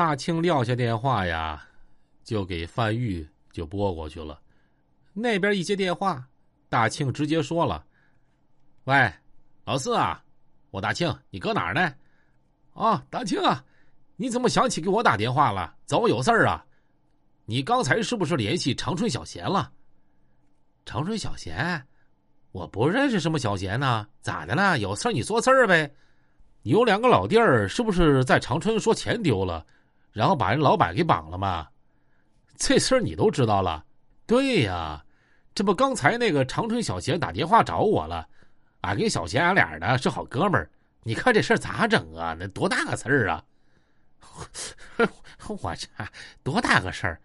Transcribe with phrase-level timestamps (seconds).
[0.00, 1.62] 大庆撂下电话呀，
[2.24, 4.40] 就给范玉就拨过去了。
[5.12, 6.26] 那边一接电话，
[6.70, 7.84] 大庆直接说了
[8.84, 9.12] ：“喂，
[9.66, 10.24] 老四啊，
[10.70, 11.94] 我大庆，你搁哪儿呢？
[12.72, 13.62] 啊，大庆啊，
[14.16, 15.76] 你怎么想起给我打电话了？
[15.84, 16.64] 找我有事儿啊？
[17.44, 19.70] 你刚才是不是联系长春小贤了？
[20.86, 21.86] 长春小贤，
[22.52, 24.08] 我不认识什么小贤呢？
[24.22, 24.78] 咋的了？
[24.78, 25.94] 有事儿你说事儿呗。
[26.62, 29.66] 有两个老弟儿是不是在长春说钱丢了，
[30.12, 31.66] 然后把人老板给绑了吗？
[32.56, 33.84] 这事儿你都知道了？
[34.26, 35.04] 对呀。”
[35.52, 38.26] 这不，刚才那个长春小贤打电话找我了，
[38.82, 40.70] 俺跟小贤俺俩呢是好哥们儿，
[41.02, 42.36] 你看这事儿咋整啊？
[42.38, 43.44] 那多大个事儿啊！
[45.48, 45.88] 我这
[46.44, 47.20] 多大个事儿？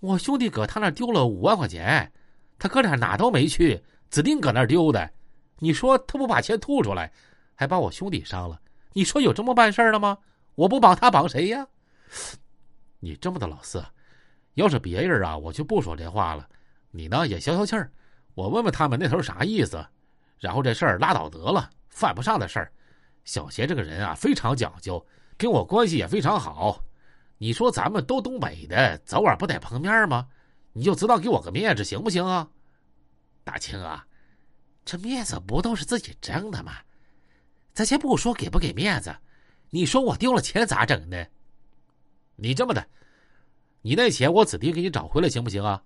[0.00, 2.10] 我兄弟搁他那丢了五万块钱，
[2.58, 5.08] 他哥俩哪都没去，指定搁那丢的。
[5.58, 7.12] 你说他不把钱吐出来，
[7.54, 8.58] 还把我兄弟伤了？
[8.94, 10.16] 你说有这么办事儿的吗？
[10.54, 11.66] 我不绑他绑谁呀？
[13.00, 13.84] 你这么的老四，
[14.54, 16.48] 要是别人啊，我就不说这话了。
[16.90, 17.92] 你呢也消消气儿，
[18.34, 19.84] 我问问他们那头啥意思，
[20.38, 22.72] 然后这事儿拉倒得了，犯不上的事儿。
[23.24, 26.82] 小贤这个人啊非常讲究，跟我关系也非常好。
[27.36, 30.26] 你说咱们都东北的，早晚不得碰面吗？
[30.72, 32.48] 你就知道给我个面子行不行啊？
[33.44, 34.06] 大庆啊，
[34.84, 36.72] 这面子不都是自己挣的吗？
[37.74, 39.14] 咱先不说给不给面子，
[39.70, 41.24] 你说我丢了钱咋整呢？
[42.40, 42.86] 你这么的，
[43.82, 45.82] 你那钱我指定给你找回来，行不行啊？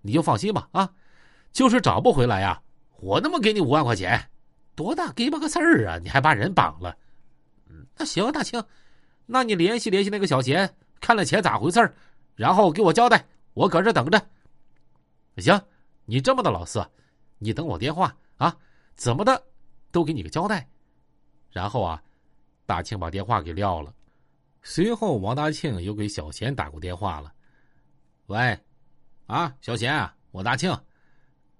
[0.00, 0.92] 你就放心吧，啊，
[1.52, 2.60] 就是找不回来呀，
[2.98, 4.28] 我他妈给你五万块钱，
[4.74, 5.98] 多大给巴个事儿啊？
[6.02, 6.96] 你还把人绑了？
[7.96, 8.60] 那行，大庆，
[9.26, 11.94] 那你联系联系那个小贤，看了钱咋回事
[12.34, 14.20] 然后给我交代，我搁这等着。
[15.36, 15.60] 行，
[16.04, 16.84] 你这么的老四，
[17.38, 18.56] 你等我电话啊，
[18.96, 19.40] 怎么的
[19.92, 20.68] 都给你个交代。
[21.52, 22.02] 然后啊，
[22.66, 23.94] 大庆把电话给撂了，
[24.62, 27.32] 随后王大庆又给小贤打过电话了，
[28.26, 28.58] 喂。
[29.26, 30.78] 啊，小贤啊，我大庆，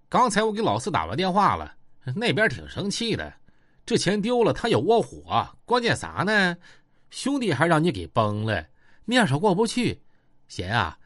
[0.09, 1.75] 刚才我给老四打完电话了，
[2.15, 3.33] 那边挺生气的，
[3.87, 6.57] 这钱丢了，他也窝火，关键啥呢？
[7.09, 8.67] 兄弟还让你给崩了，
[9.05, 10.03] 面上过不去。
[10.49, 10.99] 贤啊，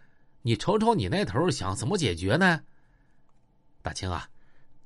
[0.43, 2.63] 你瞅瞅你那头想怎么解决呢？
[3.83, 4.29] 大庆啊，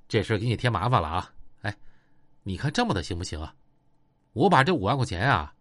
[0.06, 1.32] 这事给你添麻烦了啊！
[1.62, 1.74] 哎，
[2.42, 3.54] 你看这么的行不行啊？
[4.32, 5.54] 我把这五万块钱啊，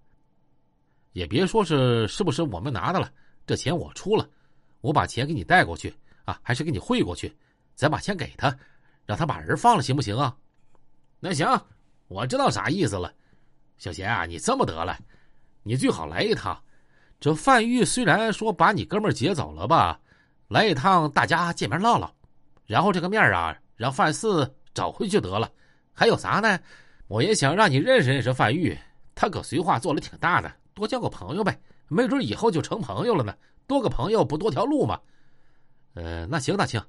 [1.11, 3.11] 也别说是是不是我们拿的了，
[3.45, 4.27] 这钱我出了，
[4.81, 5.93] 我把钱给你带过去。
[6.25, 7.35] 啊，还是给你汇过去，
[7.73, 8.55] 咱把钱给他，
[9.03, 10.37] 让他把人放了，行不行啊？
[11.19, 11.59] 那行，
[12.07, 13.11] 我知道啥意思了。
[13.79, 14.95] 小贤啊，你这么得了，
[15.63, 16.61] 你最好来一趟。
[17.19, 19.99] 这范玉虽然说把你哥们劫走了吧，
[20.49, 22.13] 来一趟大家见面唠唠，
[22.67, 25.51] 然后这个面啊，让范四找回去得了。
[25.91, 26.59] 还有啥呢？
[27.07, 28.77] 我也想让你认识认识范玉，
[29.15, 33.35] 他搁绥化做的挺大的，多交个朋友呗，没准以后就成朋友了呢。
[33.67, 34.99] 多个朋友不多条路吗？
[35.93, 36.81] 呃，那行，大庆，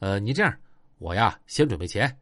[0.00, 0.58] 呃，你这样，
[0.98, 2.18] 我呀先准备钱，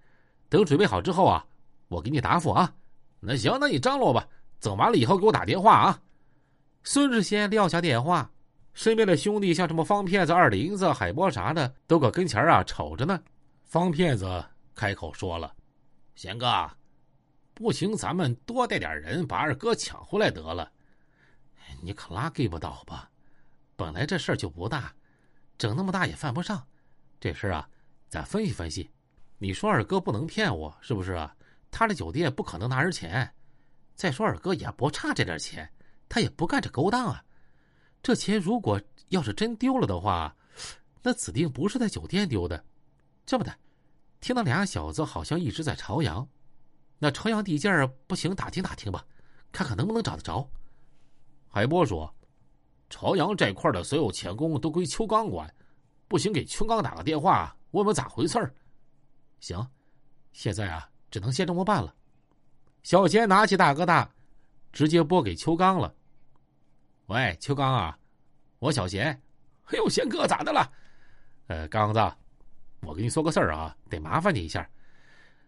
[0.49, 1.47] 等准备好之后啊，
[1.89, 2.75] 我给你答复啊。
[3.21, 4.29] 那行，那你张罗吧，
[4.61, 6.01] 整完了以后给我打电话啊。
[6.85, 8.31] 孙志先撂下电话，
[8.75, 13.19] 身边的兄弟像什么方骗子、二林子、海波啥的，都搁跟前啊瞅着呢。
[13.65, 14.45] 方骗子
[14.75, 15.53] 开口说了
[16.15, 16.71] ：“贤哥，
[17.55, 20.71] 不行，咱们多带点人把二哥抢回来得了。
[21.83, 23.11] 你可拉给不倒吧？
[23.77, 24.95] 本来这事儿就不大。”
[25.59, 26.67] 整那么大也犯不上，
[27.19, 27.67] 这事儿啊，
[28.11, 28.91] 咱分析分析。
[29.39, 31.35] 你说二哥不能骗我，是不是啊？
[31.71, 33.33] 他的酒店不可能拿人钱。
[33.95, 35.67] 再说二哥也不差这点钱，
[36.11, 37.25] 他也不干这勾当啊。
[38.03, 38.79] 这钱如果
[39.09, 40.37] 要是真丢了的话，
[41.03, 42.63] 那指定不是在酒店丢的。
[43.25, 43.59] 这么的，
[44.21, 46.29] 听那俩小子好像一直在朝阳，
[46.99, 49.03] 那朝阳地界儿不行，打听打听吧，
[49.51, 50.47] 看看能不能找得着。
[51.57, 52.15] 海波说。
[52.91, 55.51] 朝阳这块的所有钳工都归邱刚管，
[56.07, 58.55] 不行，给邱刚打个电话问问咋回事儿。
[59.41, 59.67] 行，
[60.35, 61.95] 现在啊，只能先这么办了。
[62.83, 64.07] 小贤拿起大哥大，
[64.71, 65.95] 直接拨给邱刚了。
[67.07, 67.99] 喂，邱刚啊，
[68.59, 69.07] 我小贤。
[69.65, 70.71] 哎呦，贤哥咋的了？
[71.47, 71.99] 呃，刚子，
[72.83, 74.69] 我跟你说个事儿啊，得麻烦你一下。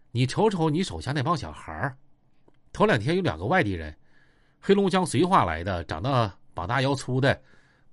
[0.09, 1.95] 你瞅瞅你手下那帮小孩儿，
[2.73, 3.95] 头两天有两个外地人，
[4.59, 6.31] 黑龙江绥化来的，长得。
[6.51, 7.41] 膀大腰粗的，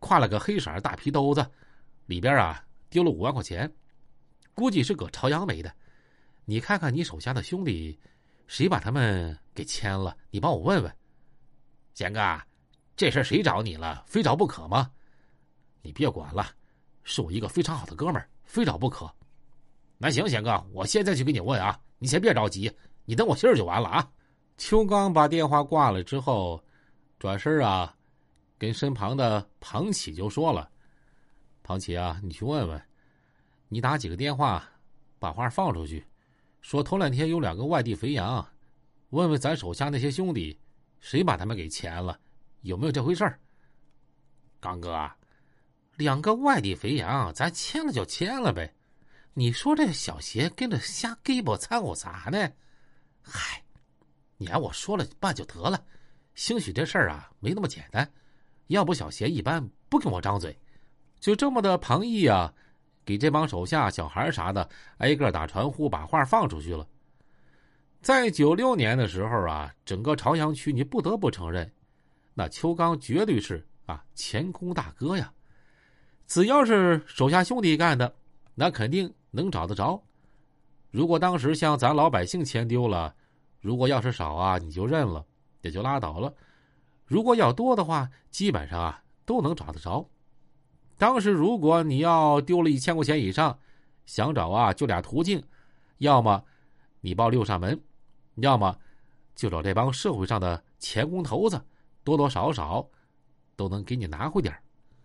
[0.00, 1.46] 挎了个黑色大皮兜子，
[2.06, 3.72] 里边啊丢了五万块钱，
[4.54, 5.72] 估计是搁朝阳没的。
[6.44, 7.96] 你看看你手下的兄弟，
[8.48, 10.16] 谁把他们给牵了？
[10.30, 10.92] 你帮我问问。
[11.94, 12.20] 贤哥，
[12.96, 14.02] 这事谁找你了？
[14.04, 14.90] 非找不可吗？
[15.80, 16.50] 你别管了，
[17.04, 19.08] 是我一个非常好的哥们儿，非找不可。
[19.96, 22.68] 那行，贤哥，我现在去给你问啊，你先别着急，
[23.04, 24.10] 你等我信儿就完了啊。
[24.56, 26.62] 邱刚把电话挂了之后，
[27.18, 27.92] 转身啊。
[28.58, 30.70] 跟身旁的庞启就说了
[31.62, 32.82] ：“庞启啊，你去问问，
[33.68, 34.66] 你打几个电话，
[35.18, 36.02] 把话放出去，
[36.62, 38.42] 说头两天有两个外地肥羊，
[39.10, 40.58] 问问咱手下那些兄弟，
[41.00, 42.18] 谁把他们给牵了，
[42.62, 43.38] 有没有这回事儿？”
[44.58, 45.06] 刚哥，
[45.96, 48.74] 两个外地肥羊，咱签了就签了呗。
[49.34, 52.50] 你说这小邪跟着瞎鸡巴掺和啥呢？
[53.20, 53.62] 嗨，
[54.36, 55.82] 你按我说了办就得了。
[56.34, 58.10] 兴许这事儿啊没那么简单，
[58.66, 60.56] 要不小邪一般不跟我张嘴。
[61.18, 62.52] 就这么的，庞毅啊，
[63.04, 64.68] 给这帮手下小孩啥的
[64.98, 66.86] 挨个打传呼，把话放出去了。
[68.02, 71.72] 在九六年的时候啊，整个朝阳区你不得不承认，
[72.34, 75.32] 那邱刚绝对是啊前功大哥呀。
[76.26, 78.14] 只要是手下兄弟干的，
[78.54, 80.00] 那肯定能找得着。
[80.90, 83.14] 如果当时像咱老百姓钱丢了，
[83.66, 85.26] 如果要是少啊，你就认了。
[85.62, 86.32] 也就拉倒了。
[87.06, 90.08] 如果要多的话，基本上啊都能找得着。
[90.96, 93.58] 当时如果你要丢了一千块钱以上，
[94.04, 95.42] 想找啊就俩途径：
[95.98, 96.40] 要么
[97.00, 97.82] 你报六扇门，
[98.36, 98.78] 要么
[99.34, 101.60] 就找这帮社会上的钱工头子，
[102.04, 102.88] 多多少少
[103.56, 104.56] 都能给你拿回点